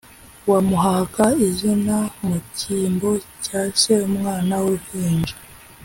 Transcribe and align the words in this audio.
wamuhaga 0.49 1.25
izina 1.47 1.97
mu 2.27 2.37
kimbo 2.57 3.11
cya 3.43 3.61
se. 3.81 3.93
Umwana 4.09 4.53
w’uruhinja 4.63 5.35